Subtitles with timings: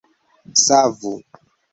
[0.63, 1.11] savu